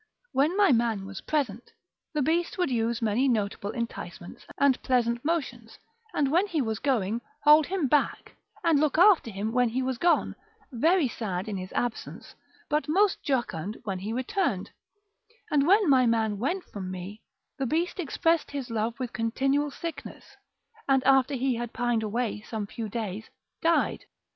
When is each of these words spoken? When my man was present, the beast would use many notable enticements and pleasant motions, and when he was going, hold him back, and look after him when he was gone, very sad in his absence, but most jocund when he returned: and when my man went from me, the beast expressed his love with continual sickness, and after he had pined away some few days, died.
When 0.31 0.57
my 0.57 0.71
man 0.71 1.05
was 1.05 1.21
present, 1.21 1.73
the 2.11 2.23
beast 2.23 2.57
would 2.57 2.71
use 2.71 3.03
many 3.03 3.27
notable 3.27 3.69
enticements 3.69 4.47
and 4.57 4.81
pleasant 4.81 5.23
motions, 5.23 5.77
and 6.15 6.31
when 6.31 6.47
he 6.47 6.59
was 6.59 6.79
going, 6.79 7.21
hold 7.43 7.67
him 7.67 7.87
back, 7.87 8.35
and 8.63 8.79
look 8.79 8.97
after 8.97 9.29
him 9.29 9.51
when 9.51 9.69
he 9.69 9.83
was 9.83 9.99
gone, 9.99 10.35
very 10.71 11.07
sad 11.07 11.47
in 11.47 11.55
his 11.57 11.71
absence, 11.73 12.33
but 12.67 12.87
most 12.87 13.21
jocund 13.21 13.77
when 13.83 13.99
he 13.99 14.11
returned: 14.11 14.71
and 15.51 15.67
when 15.67 15.87
my 15.87 16.07
man 16.07 16.39
went 16.39 16.63
from 16.63 16.89
me, 16.89 17.21
the 17.59 17.67
beast 17.67 17.99
expressed 17.99 18.49
his 18.49 18.71
love 18.71 18.99
with 18.99 19.13
continual 19.13 19.69
sickness, 19.69 20.35
and 20.89 21.03
after 21.03 21.35
he 21.35 21.53
had 21.53 21.73
pined 21.73 22.01
away 22.01 22.41
some 22.41 22.65
few 22.65 22.89
days, 22.89 23.29
died. 23.61 24.05